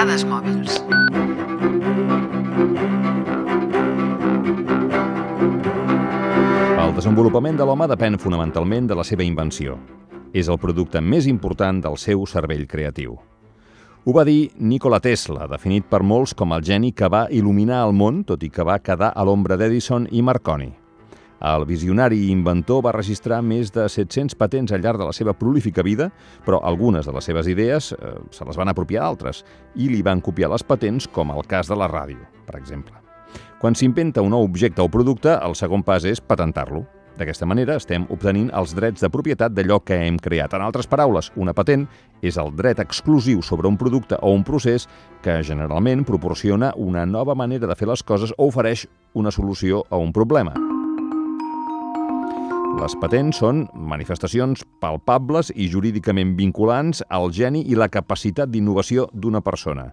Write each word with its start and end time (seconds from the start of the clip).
Dades 0.00 0.22
mòbils. 0.24 0.78
El 6.80 6.94
desenvolupament 6.96 7.60
de 7.60 7.66
l'home 7.68 7.84
depèn 7.90 8.16
fonamentalment 8.16 8.88
de 8.88 8.96
la 8.96 9.04
seva 9.04 9.28
invenció. 9.28 9.76
És 10.32 10.48
el 10.48 10.56
producte 10.56 11.04
més 11.04 11.28
important 11.28 11.84
del 11.84 12.00
seu 12.00 12.24
cervell 12.24 12.64
creatiu. 12.64 13.18
Ho 14.08 14.16
va 14.16 14.24
dir 14.24 14.54
Nikola 14.56 15.04
Tesla, 15.04 15.44
definit 15.44 15.84
per 15.92 16.00
molts 16.00 16.32
com 16.32 16.56
el 16.56 16.64
geni 16.64 16.94
que 16.96 17.12
va 17.12 17.26
il·luminar 17.28 17.84
el 17.84 17.92
món, 17.92 18.24
tot 18.24 18.40
i 18.40 18.48
que 18.48 18.64
va 18.64 18.80
quedar 18.80 19.12
a 19.12 19.28
l'ombra 19.28 19.60
d'Edison 19.60 20.08
i 20.08 20.24
Marconi. 20.24 20.79
El 21.40 21.64
visionari 21.64 22.18
i 22.26 22.32
inventor 22.34 22.82
va 22.84 22.92
registrar 22.92 23.40
més 23.40 23.72
de 23.72 23.86
700 23.88 24.36
patents 24.36 24.74
al 24.76 24.82
llarg 24.84 25.00
de 25.00 25.06
la 25.08 25.16
seva 25.16 25.32
prolífica 25.32 25.82
vida, 25.82 26.10
però 26.44 26.60
algunes 26.68 27.08
de 27.08 27.14
les 27.16 27.24
seves 27.24 27.48
idees 27.48 27.92
eh, 27.96 28.14
se 28.30 28.44
les 28.44 28.60
van 28.60 28.68
apropiar 28.68 29.06
altres 29.06 29.40
i 29.74 29.88
li 29.88 30.02
van 30.04 30.20
copiar 30.20 30.52
les 30.52 30.64
patents, 30.64 31.08
com 31.08 31.32
el 31.32 31.46
cas 31.48 31.72
de 31.72 31.80
la 31.80 31.88
ràdio, 31.88 32.20
per 32.44 32.60
exemple. 32.60 33.00
Quan 33.60 33.76
s'inventa 33.76 34.20
un 34.20 34.34
nou 34.34 34.44
objecte 34.44 34.84
o 34.84 34.92
producte, 34.92 35.32
el 35.32 35.56
segon 35.56 35.84
pas 35.84 36.04
és 36.04 36.20
patentar-lo. 36.20 36.84
D'aquesta 37.20 37.48
manera 37.48 37.74
estem 37.76 38.06
obtenint 38.12 38.48
els 38.56 38.72
drets 38.76 39.02
de 39.04 39.10
propietat 39.12 39.52
d'allò 39.52 39.80
que 39.84 39.98
hem 40.06 40.16
creat. 40.20 40.54
En 40.56 40.64
altres 40.64 40.88
paraules, 40.88 41.28
una 41.36 41.52
patent 41.56 41.84
és 42.24 42.38
el 42.40 42.52
dret 42.56 42.80
exclusiu 42.80 43.42
sobre 43.44 43.68
un 43.68 43.76
producte 43.80 44.16
o 44.20 44.32
un 44.32 44.44
procés 44.44 44.88
que 45.24 45.40
generalment 45.44 46.06
proporciona 46.08 46.72
una 46.76 47.04
nova 47.04 47.36
manera 47.36 47.68
de 47.68 47.76
fer 47.76 47.88
les 47.88 48.04
coses 48.04 48.32
o 48.36 48.48
ofereix 48.48 48.88
una 49.12 49.32
solució 49.32 49.84
a 49.90 50.00
un 50.00 50.12
problema. 50.16 50.69
Les 52.80 52.94
patents 52.96 53.36
són 53.42 53.66
manifestacions 53.76 54.62
palpables 54.80 55.50
i 55.52 55.66
jurídicament 55.68 56.30
vinculants 56.38 57.02
al 57.12 57.26
geni 57.36 57.60
i 57.68 57.76
la 57.76 57.90
capacitat 57.92 58.48
d'innovació 58.48 59.04
d'una 59.12 59.42
persona. 59.44 59.90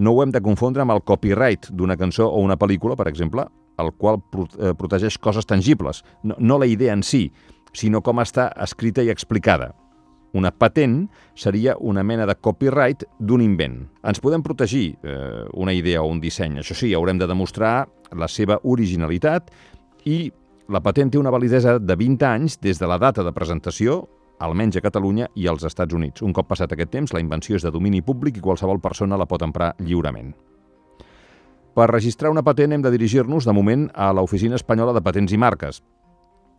No 0.00 0.14
ho 0.14 0.22
hem 0.24 0.32
de 0.32 0.40
confondre 0.40 0.80
amb 0.80 0.94
el 0.94 1.02
copyright 1.04 1.68
d'una 1.76 1.96
cançó 2.00 2.30
o 2.30 2.40
una 2.40 2.56
pel·lícula, 2.56 2.96
per 2.96 3.10
exemple, 3.10 3.44
el 3.76 3.92
qual 4.00 4.22
eh, 4.22 4.72
protegeix 4.78 5.18
coses 5.20 5.44
tangibles, 5.44 6.00
no, 6.22 6.38
no 6.38 6.56
la 6.56 6.70
idea 6.70 6.94
en 6.96 7.04
si, 7.04 7.26
sinó 7.76 8.00
com 8.00 8.24
està 8.24 8.48
escrita 8.64 9.04
i 9.04 9.12
explicada. 9.12 9.74
Una 10.32 10.54
patent 10.56 11.02
seria 11.36 11.76
una 11.80 12.04
mena 12.04 12.24
de 12.24 12.38
copyright 12.40 13.04
d'un 13.20 13.44
invent. 13.44 13.82
Ens 14.08 14.24
podem 14.24 14.40
protegir 14.44 14.86
eh, 15.04 15.44
una 15.52 15.76
idea 15.76 16.00
o 16.00 16.08
un 16.08 16.24
disseny. 16.24 16.62
Això 16.64 16.76
sí, 16.76 16.94
haurem 16.96 17.20
de 17.20 17.28
demostrar 17.28 17.90
la 18.16 18.28
seva 18.28 18.56
originalitat 18.64 19.52
i 20.08 20.30
la 20.68 20.82
patent 20.82 21.12
té 21.12 21.18
una 21.18 21.30
validesa 21.30 21.78
de 21.78 21.96
20 21.96 22.26
anys 22.26 22.58
des 22.60 22.78
de 22.78 22.86
la 22.90 22.98
data 22.98 23.22
de 23.22 23.32
presentació 23.32 24.00
almenys 24.42 24.76
a 24.76 24.82
Catalunya 24.84 25.28
i 25.34 25.46
als 25.48 25.64
Estats 25.64 25.94
Units. 25.94 26.22
Un 26.22 26.34
cop 26.36 26.48
passat 26.50 26.72
aquest 26.72 26.90
temps, 26.92 27.12
la 27.14 27.22
invenció 27.22 27.56
és 27.56 27.64
de 27.64 27.72
domini 27.72 28.02
públic 28.02 28.36
i 28.36 28.44
qualsevol 28.44 28.82
persona 28.82 29.16
la 29.16 29.28
pot 29.28 29.42
emprar 29.46 29.74
lliurement. 29.78 30.34
Per 31.76 31.86
registrar 31.90 32.32
una 32.32 32.42
patent 32.44 32.72
hem 32.72 32.82
de 32.82 32.92
dirigir-nos, 32.92 33.44
de 33.44 33.52
moment, 33.52 33.88
a 33.94 34.12
l'Oficina 34.16 34.56
Espanyola 34.56 34.94
de 34.96 35.02
Patents 35.04 35.32
i 35.32 35.38
Marques. 35.38 35.82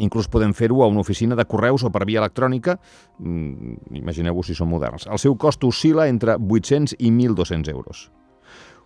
Inclús 0.00 0.28
podem 0.32 0.54
fer-ho 0.56 0.80
a 0.82 0.88
una 0.88 1.02
oficina 1.04 1.36
de 1.36 1.44
correus 1.44 1.84
o 1.84 1.90
per 1.92 2.06
via 2.08 2.22
electrònica. 2.22 2.78
Mm, 3.18 3.98
Imagineu-vos 4.00 4.48
si 4.48 4.56
són 4.56 4.70
moderns. 4.72 5.04
El 5.06 5.20
seu 5.20 5.36
cost 5.36 5.64
oscil·la 5.68 6.08
entre 6.08 6.38
800 6.40 6.96
i 6.98 7.10
1.200 7.12 7.68
euros. 7.68 8.10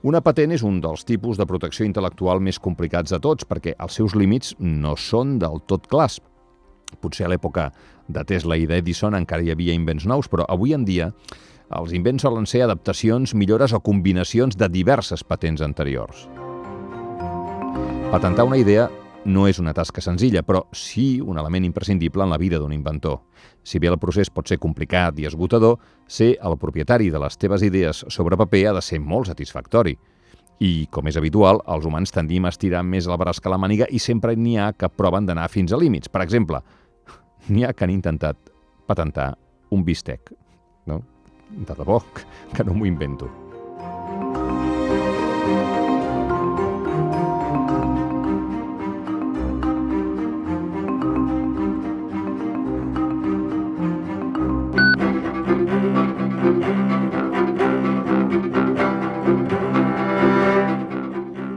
Una 0.05 0.21
patent 0.21 0.53
és 0.53 0.63
un 0.67 0.77
dels 0.85 1.07
tipus 1.09 1.39
de 1.41 1.47
protecció 1.49 1.87
intel·lectual 1.87 2.41
més 2.45 2.59
complicats 2.61 3.15
de 3.15 3.21
tots 3.23 3.47
perquè 3.49 3.73
els 3.81 3.97
seus 3.97 4.15
límits 4.15 4.53
no 4.61 4.93
són 4.97 5.39
del 5.41 5.63
tot 5.67 5.87
clars. 5.89 6.21
Potser 7.01 7.25
a 7.27 7.31
l'època 7.33 7.71
de 8.09 8.25
Tesla 8.29 8.59
i 8.61 8.67
d'Edison 8.69 9.17
encara 9.17 9.43
hi 9.43 9.51
havia 9.55 9.75
invents 9.75 10.05
nous, 10.07 10.29
però 10.29 10.45
avui 10.49 10.77
en 10.77 10.85
dia 10.85 11.11
els 11.81 11.95
invents 11.97 12.23
solen 12.23 12.45
ser 12.47 12.63
adaptacions, 12.63 13.35
millores 13.35 13.73
o 13.73 13.81
combinacions 13.81 14.55
de 14.57 14.69
diverses 14.69 15.25
patents 15.25 15.65
anteriors. 15.65 16.29
Patentar 18.13 18.47
una 18.47 18.61
idea 18.61 18.91
no 19.27 19.47
és 19.51 19.59
una 19.61 19.75
tasca 19.75 20.01
senzilla, 20.01 20.43
però 20.47 20.65
sí 20.73 21.21
un 21.21 21.39
element 21.39 21.67
imprescindible 21.67 22.25
en 22.25 22.31
la 22.31 22.39
vida 22.39 22.61
d'un 22.63 22.73
inventor. 22.73 23.21
Si 23.67 23.81
bé 23.83 23.91
el 23.91 23.99
procés 23.99 24.31
pot 24.31 24.49
ser 24.49 24.61
complicat 24.63 25.19
i 25.19 25.27
esgotador, 25.27 25.79
ser 26.07 26.37
el 26.41 26.57
propietari 26.59 27.11
de 27.11 27.21
les 27.21 27.37
teves 27.37 27.65
idees 27.67 28.05
sobre 28.09 28.39
paper 28.39 28.69
ha 28.69 28.77
de 28.79 28.83
ser 28.83 29.01
molt 29.01 29.29
satisfactori. 29.29 29.97
I, 30.63 30.87
com 30.89 31.09
és 31.11 31.19
habitual, 31.21 31.61
els 31.69 31.85
humans 31.85 32.15
tendim 32.15 32.47
a 32.47 32.53
estirar 32.55 32.81
més 32.87 33.09
el 33.11 33.19
braç 33.21 33.43
que 33.43 33.53
la 33.53 33.61
màniga 33.61 33.91
i 33.91 34.01
sempre 34.01 34.37
n'hi 34.37 34.57
ha 34.57 34.71
que 34.73 34.89
proven 34.89 35.27
d'anar 35.29 35.51
fins 35.53 35.75
a 35.75 35.81
límits. 35.81 36.09
Per 36.09 36.23
exemple, 36.25 36.63
n'hi 37.49 37.67
ha 37.67 37.75
que 37.75 37.85
han 37.85 37.93
intentat 37.93 38.39
patentar 38.87 39.35
un 39.71 39.85
bistec. 39.85 40.33
No? 40.87 41.03
De 41.51 41.75
debò, 41.75 42.01
que 42.55 42.65
no 42.65 42.75
m'ho 42.75 42.89
invento. 42.89 43.29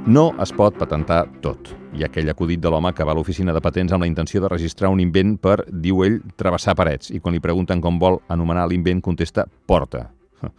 No 0.09 0.31
es 0.41 0.49
pot 0.57 0.73
patentar 0.73 1.19
tot. 1.43 1.67
Hi 1.93 2.01
ha 2.01 2.07
aquell 2.09 2.31
acudit 2.31 2.63
de 2.63 2.69
l'home 2.73 2.89
que 2.97 3.05
va 3.05 3.13
a 3.13 3.17
l'oficina 3.17 3.53
de 3.53 3.61
patents 3.61 3.93
amb 3.93 4.01
la 4.01 4.09
intenció 4.09 4.41
de 4.41 4.49
registrar 4.49 4.89
un 4.89 5.03
invent 5.03 5.35
per, 5.37 5.59
diu 5.69 6.01
ell, 6.01 6.17
travessar 6.33 6.73
parets, 6.73 7.11
i 7.13 7.21
quan 7.21 7.37
li 7.37 7.43
pregunten 7.43 7.83
com 7.83 8.01
vol 8.01 8.17
anomenar 8.27 8.65
l'invent 8.71 9.03
contesta 9.05 9.45
porta. 9.69 10.07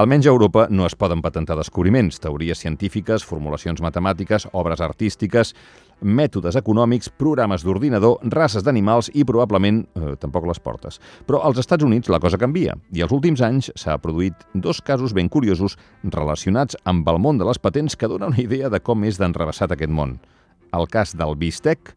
Almenys 0.00 0.26
a 0.26 0.30
Europa 0.30 0.66
no 0.70 0.86
es 0.86 0.94
poden 0.94 1.22
patentar 1.22 1.56
descobriments, 1.58 2.20
teories 2.22 2.60
científiques, 2.62 3.24
formulacions 3.26 3.82
matemàtiques, 3.82 4.46
obres 4.52 4.80
artístiques, 4.80 5.54
mètodes 6.00 6.56
econòmics, 6.56 7.10
programes 7.20 7.64
d'ordinador, 7.66 8.20
races 8.32 8.64
d'animals 8.64 9.10
i 9.12 9.24
probablement 9.28 9.82
eh, 9.82 10.14
tampoc 10.20 10.46
les 10.48 10.60
portes. 10.62 11.00
Però 11.26 11.42
als 11.44 11.60
Estats 11.60 11.84
Units 11.84 12.08
la 12.08 12.20
cosa 12.22 12.40
canvia 12.40 12.76
i 12.94 13.04
als 13.04 13.12
últims 13.12 13.42
anys 13.44 13.72
s'ha 13.74 13.98
produït 14.00 14.46
dos 14.54 14.80
casos 14.80 15.12
ben 15.12 15.28
curiosos 15.28 15.76
relacionats 16.04 16.78
amb 16.84 17.08
el 17.08 17.20
món 17.20 17.38
de 17.38 17.48
les 17.48 17.58
patents 17.58 17.96
que 17.96 18.08
donen 18.08 18.30
una 18.30 18.42
idea 18.42 18.70
de 18.70 18.80
com 18.80 19.04
és 19.04 19.18
d'enrevessat 19.20 19.72
aquest 19.74 19.92
món. 19.92 20.18
El 20.72 20.86
cas 20.88 21.16
del 21.18 21.34
bistec 21.36 21.96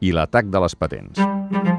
i 0.00 0.14
l'atac 0.14 0.48
de 0.48 0.64
les 0.64 0.74
patents. 0.78 1.18
If 1.18 1.68
I 1.68 1.77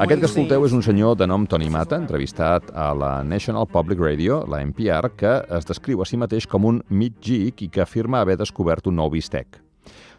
Aquest 0.00 0.20
que 0.22 0.28
escolteu 0.30 0.64
és 0.66 0.74
un 0.76 0.84
senyor 0.84 1.16
de 1.20 1.28
nom 1.28 1.44
Tony 1.44 1.68
Mata, 1.72 1.98
entrevistat 2.00 2.70
a 2.72 2.90
la 2.96 3.12
National 3.24 3.68
Public 3.68 4.00
Radio, 4.00 4.40
la 4.48 4.62
NPR, 4.64 5.12
que 5.20 5.34
es 5.58 5.68
descriu 5.68 6.00
a 6.00 6.08
si 6.08 6.20
mateix 6.20 6.48
com 6.48 6.64
un 6.70 6.80
meat 6.88 7.20
geek 7.20 7.66
i 7.66 7.68
que 7.68 7.84
afirma 7.84 8.24
haver 8.24 8.38
descobert 8.40 8.88
un 8.88 8.96
nou 9.02 9.12
bistec. 9.12 9.60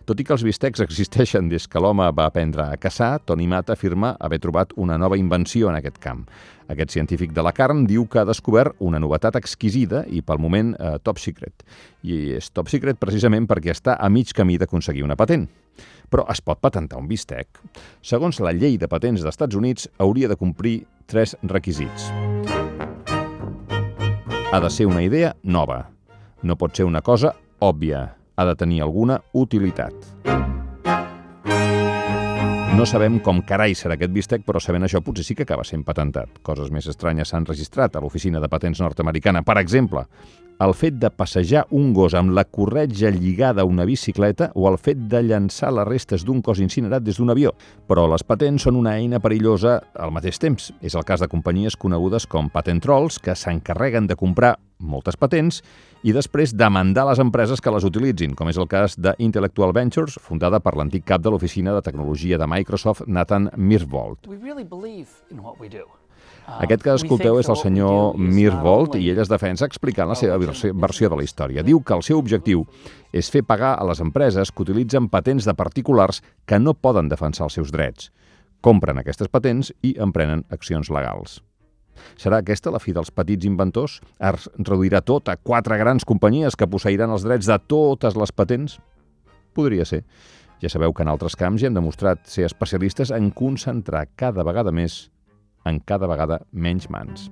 Tot 0.06 0.18
i 0.18 0.26
que 0.26 0.34
els 0.34 0.44
bistecs 0.44 0.82
existeixen 0.82 1.50
des 1.52 1.68
que 1.70 1.80
l'home 1.80 2.08
va 2.18 2.26
aprendre 2.26 2.64
a 2.66 2.78
caçar, 2.82 3.20
Tony 3.26 3.46
Mata 3.48 3.76
afirma 3.78 4.16
haver 4.20 4.40
trobat 4.42 4.74
una 4.76 4.98
nova 4.98 5.18
invenció 5.18 5.70
en 5.70 5.78
aquest 5.78 6.00
camp. 6.02 6.24
Aquest 6.72 6.94
científic 6.96 7.34
de 7.36 7.44
la 7.46 7.52
carn 7.54 7.84
diu 7.86 8.08
que 8.10 8.22
ha 8.22 8.26
descobert 8.26 8.80
una 8.80 9.00
novetat 9.00 9.38
exquisida 9.38 10.02
i 10.10 10.24
pel 10.26 10.40
moment 10.42 10.72
eh, 10.74 10.96
top 11.04 11.20
secret. 11.22 11.66
I 12.02 12.38
és 12.40 12.50
top 12.50 12.72
secret 12.72 12.98
precisament 13.00 13.46
perquè 13.48 13.76
està 13.76 13.98
a 14.00 14.10
mig 14.10 14.34
camí 14.34 14.58
d'aconseguir 14.58 15.04
una 15.06 15.20
patent. 15.20 15.46
Però 16.12 16.26
es 16.32 16.42
pot 16.42 16.60
patentar 16.60 17.00
un 17.00 17.08
bistec? 17.08 17.62
Segons 18.02 18.42
la 18.42 18.56
llei 18.56 18.80
de 18.82 18.90
patents 18.92 19.22
dels 19.22 19.36
Estats 19.36 19.56
Units, 19.56 19.90
hauria 20.00 20.32
de 20.32 20.40
complir 20.40 20.82
tres 21.06 21.36
requisits. 21.44 22.10
Ha 24.52 24.60
de 24.60 24.70
ser 24.74 24.90
una 24.90 25.04
idea 25.06 25.36
nova. 25.44 25.86
No 26.44 26.58
pot 26.58 26.76
ser 26.76 26.90
una 26.90 27.04
cosa 27.06 27.36
òbvia. 27.60 28.21
Ha 28.42 28.46
de 28.46 28.56
tenir 28.56 28.82
alguna 28.82 29.20
utilitat. 29.38 29.94
No 32.74 32.88
sabem 32.90 33.20
com 33.22 33.44
carai 33.46 33.76
serà 33.78 33.94
aquest 33.94 34.14
bistec, 34.16 34.42
però 34.48 34.58
sabent 34.58 34.88
això 34.88 34.98
potser 35.06 35.28
sí 35.28 35.36
que 35.38 35.46
acaba 35.46 35.62
sent 35.68 35.84
patentat. 35.86 36.40
Coses 36.42 36.72
més 36.74 36.88
estranyes 36.90 37.30
s'han 37.30 37.46
registrat 37.46 37.94
a 37.94 38.02
l'oficina 38.02 38.42
de 38.42 38.50
patents 38.50 38.82
nord-americana. 38.82 39.44
Per 39.46 39.60
exemple, 39.62 40.08
el 40.66 40.74
fet 40.74 40.98
de 40.98 41.12
passejar 41.14 41.68
un 41.70 41.94
gos 41.94 42.16
amb 42.18 42.34
la 42.34 42.48
corretja 42.50 43.12
lligada 43.14 43.62
a 43.62 43.70
una 43.70 43.86
bicicleta 43.86 44.50
o 44.56 44.66
el 44.72 44.80
fet 44.82 45.06
de 45.12 45.22
llançar 45.22 45.70
les 45.78 45.86
restes 45.86 46.26
d'un 46.26 46.42
cos 46.42 46.64
incinerat 46.66 47.06
des 47.06 47.22
d'un 47.22 47.30
avió. 47.30 47.54
Però 47.86 48.08
les 48.10 48.26
patents 48.26 48.66
són 48.66 48.82
una 48.82 48.96
eina 48.98 49.22
perillosa 49.22 49.78
al 49.94 50.18
mateix 50.18 50.42
temps. 50.42 50.72
És 50.82 50.98
el 50.98 51.06
cas 51.06 51.22
de 51.22 51.30
companyies 51.30 51.78
conegudes 51.78 52.26
com 52.26 52.50
patent 52.50 52.82
trolls 52.82 53.22
que 53.22 53.38
s'encarreguen 53.38 54.10
de 54.10 54.18
comprar 54.18 54.56
moltes 54.82 55.18
patents 55.18 55.62
i 56.04 56.14
després 56.16 56.56
demandar 56.58 57.06
les 57.08 57.22
empreses 57.24 57.62
que 57.62 57.72
les 57.74 57.86
utilitzin, 57.88 58.36
com 58.36 58.50
és 58.52 58.60
el 58.60 58.68
cas 58.68 58.98
d'Intellectual 58.98 59.74
Ventures, 59.78 60.18
fundada 60.22 60.60
per 60.60 60.76
l'antic 60.76 61.06
cap 61.08 61.24
de 61.24 61.32
l'oficina 61.32 61.76
de 61.78 61.82
tecnologia 61.86 62.38
de 62.42 62.48
Microsoft, 62.50 63.08
Nathan 63.08 63.50
Mirvold. 63.56 64.28
We 64.28 64.38
really 64.42 64.66
believe 64.66 65.10
in 65.32 65.42
what 65.42 65.60
we 65.60 65.70
do. 65.70 65.88
Aquest 66.62 66.82
que 66.84 66.94
escolteu 66.94 67.38
és 67.40 67.48
el 67.50 67.58
senyor 67.60 68.18
Mirvold 68.18 68.98
i 68.98 69.12
ell 69.12 69.22
es 69.22 69.30
defensa 69.30 69.68
explicant 69.70 70.10
la 70.10 70.18
seva 70.18 70.40
versió, 70.42 70.74
versió 70.74 71.10
de 71.10 71.20
la 71.20 71.24
història. 71.24 71.64
Diu 71.64 71.80
que 71.86 71.94
el 71.96 72.04
seu 72.04 72.18
objectiu 72.20 72.66
és 73.14 73.30
fer 73.32 73.46
pagar 73.46 73.76
a 73.78 73.86
les 73.88 74.02
empreses 74.04 74.52
que 74.52 74.66
utilitzen 74.66 75.08
patents 75.10 75.46
de 75.48 75.54
particulars 75.54 76.24
que 76.46 76.60
no 76.60 76.74
poden 76.74 77.10
defensar 77.14 77.46
els 77.48 77.60
seus 77.60 77.72
drets. 77.72 78.10
compren 78.62 79.02
aquestes 79.02 79.30
patents 79.34 79.74
i 79.82 79.96
emprenen 80.00 80.46
accions 80.54 80.92
legals. 80.94 81.42
Serà 82.20 82.42
aquesta 82.42 82.74
la 82.74 82.82
fi 82.82 82.94
dels 82.96 83.12
petits 83.12 83.48
inventors? 83.48 84.00
Es 84.20 84.50
reduirà 84.58 85.02
tot 85.06 85.30
a 85.30 85.38
quatre 85.38 85.78
grans 85.82 86.06
companyies 86.08 86.58
que 86.58 86.70
posseiran 86.70 87.14
els 87.14 87.26
drets 87.28 87.50
de 87.50 87.58
totes 87.72 88.18
les 88.20 88.32
patents? 88.36 88.78
Podria 89.54 89.86
ser. 89.86 90.04
Ja 90.62 90.70
sabeu 90.70 90.94
que 90.94 91.02
en 91.06 91.10
altres 91.10 91.36
camps 91.36 91.62
ja 91.62 91.72
hem 91.72 91.78
demostrat 91.78 92.28
ser 92.30 92.46
especialistes 92.46 93.12
en 93.16 93.32
concentrar 93.34 94.06
cada 94.16 94.46
vegada 94.46 94.72
més 94.72 95.08
en 95.66 95.82
cada 95.86 96.10
vegada 96.10 96.42
menys 96.52 96.90
mans. 96.90 97.30